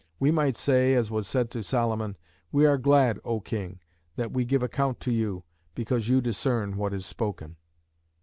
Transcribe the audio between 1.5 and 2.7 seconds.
to Solomon, We